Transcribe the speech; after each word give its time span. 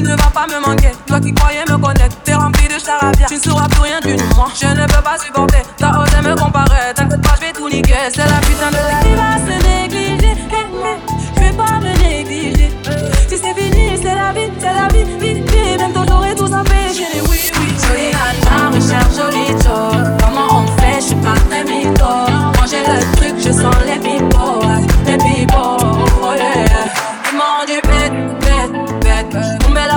pas 0.00 0.46
me 0.46 0.66
manquer. 0.66 0.90
Toi 1.06 1.20
qui 1.20 1.32
croyais 1.34 1.64
me 1.68 1.76
connaître, 1.76 2.16
t'es 2.24 2.34
rempli 2.34 2.66
de 2.66 2.78
charabia. 2.78 3.26
Tu 3.26 3.34
ne 3.34 3.40
sauras 3.40 3.68
plus 3.68 3.82
rien 3.82 4.00
du 4.00 4.16
moi. 4.34 4.48
Je 4.58 4.66
ne 4.66 4.86
peux 4.86 5.02
pas 5.02 5.18
supporter. 5.18 5.62
T'as 5.76 6.00
osé 6.00 6.16
me 6.22 6.34
comparer. 6.34 6.94
T'inquiète 6.94 7.20
pas, 7.20 7.34
je 7.36 7.46
vais 7.46 7.52
tout 7.52 7.68
niquer. 7.68 7.94
C'est 8.10 8.26
la 8.26 8.40
putain 8.40 8.70
de 8.70 8.76
la 8.76 9.01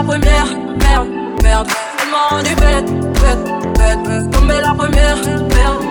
première, 0.05 0.47
merde, 0.79 1.07
merde. 1.43 1.67
Ils 2.37 2.43
du 2.43 2.55
bête, 2.55 2.85
bête, 3.21 4.03
bête. 4.03 4.31
Tomber 4.31 4.61
la 4.61 4.73
première, 4.73 5.17
merde, 5.17 5.53
merde. 5.53 5.83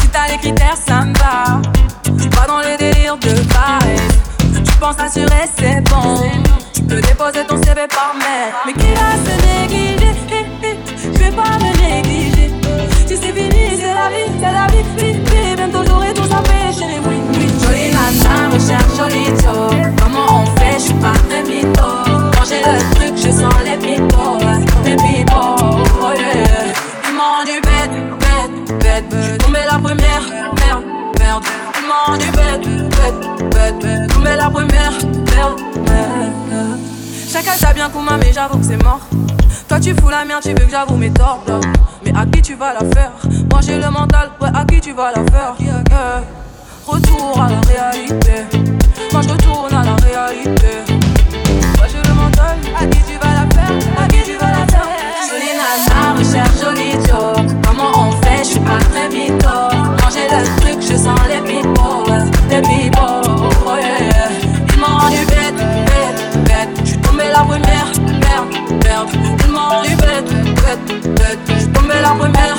Si 0.00 0.08
t'as 0.08 0.28
les 0.30 0.38
critères, 0.38 0.76
ça 0.86 1.02
me 1.02 1.14
va. 1.14 1.60
Pas 2.30 2.46
dans 2.46 2.60
les 2.60 2.76
délires 2.76 3.16
de 3.18 3.30
vibe. 3.30 4.64
Tu 4.64 4.72
penses 4.78 4.98
assurer, 4.98 5.46
c'est 5.58 5.80
bon. 5.90 6.20
Tu 6.74 6.82
peux 6.82 7.00
déposer 7.00 7.44
ton 7.46 7.56
CV 7.56 7.86
par 7.88 8.14
mail. 8.14 8.52
Mais 8.66 8.72
qui 8.72 8.92
va 8.94 9.12
se 9.24 9.34
négliger? 9.46 10.14
Je 11.02 11.18
vais 11.18 11.30
pas 11.30 11.58
me 11.58 11.70
négliger. 11.80 12.25
Bête, 27.76 27.90
bête, 28.20 28.78
bête, 28.78 29.08
bête. 29.08 29.38
Tomber 29.38 29.64
la 29.70 29.78
première, 29.78 30.22
merde, 30.56 30.84
merde. 31.18 31.44
Ils 32.08 32.18
du 32.18 32.30
bête, 32.30 32.66
bête, 32.90 33.50
bête, 33.50 33.78
bête. 33.78 34.12
Tomber 34.12 34.36
la 34.36 34.50
première, 34.50 34.92
merde, 34.92 35.60
merde. 35.88 36.78
Chacun 37.30 37.56
t'a 37.60 37.72
bien 37.72 37.88
commun, 37.90 38.16
mais 38.18 38.32
j'avoue 38.32 38.58
que 38.58 38.64
c'est 38.64 38.82
mort. 38.82 39.00
Toi 39.68 39.80
tu 39.80 39.94
fous 39.94 40.08
la 40.08 40.24
merde, 40.24 40.42
tu 40.42 40.50
veux 40.50 40.64
que 40.64 40.70
j'avoue 40.70 40.96
mes 40.96 41.10
torts. 41.10 41.42
Mais 42.04 42.12
à 42.16 42.24
qui 42.24 42.40
tu 42.40 42.54
vas 42.54 42.72
la 42.72 42.80
faire? 42.94 43.12
Moi 43.50 43.60
j'ai 43.60 43.78
le 43.78 43.90
mental, 43.90 44.30
ouais, 44.40 44.48
à 44.54 44.64
qui 44.64 44.80
tu 44.80 44.92
vas 44.92 45.10
la 45.10 45.24
faire? 45.30 45.54
Retour 46.86 47.42
à 47.42 47.48
la 47.50 47.60
réalité. 47.60 48.45
Je 69.82 69.86
suis 69.88 69.96
bête, 69.96 70.30
bête, 70.54 71.14
bête. 71.14 71.56
La 72.02 72.10
première. 72.10 72.56